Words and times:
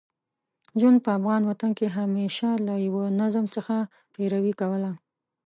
ژوند 0.79 0.97
په 1.05 1.09
افغان 1.17 1.41
وطن 1.45 1.71
کې 1.77 1.93
همېشه 1.97 2.49
له 2.67 2.73
یوه 2.87 3.05
نظم 3.21 3.45
څخه 3.55 3.75
پیروي 4.13 4.53
کوله. 4.61 4.91